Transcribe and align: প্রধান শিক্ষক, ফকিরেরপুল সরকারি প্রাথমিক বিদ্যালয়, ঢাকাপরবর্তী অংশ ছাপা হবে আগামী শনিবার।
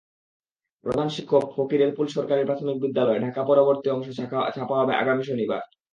প্রধান 0.85 1.07
শিক্ষক, 1.09 1.43
ফকিরেরপুল 1.55 2.07
সরকারি 2.07 2.41
প্রাথমিক 2.45 2.77
বিদ্যালয়, 2.81 3.21
ঢাকাপরবর্তী 3.25 3.87
অংশ 3.89 4.07
ছাপা 4.55 4.75
হবে 4.77 4.93
আগামী 4.93 5.23
শনিবার। 5.23 5.61